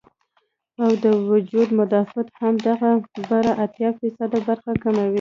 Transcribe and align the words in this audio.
او 0.83 0.89
د 1.03 1.05
وجود 1.31 1.67
مدافعت 1.79 2.27
هم 2.39 2.53
دغه 2.67 2.91
بره 3.29 3.51
اتيا 3.65 3.89
فيصده 3.99 4.39
برخه 4.47 4.71
کموي 4.83 5.09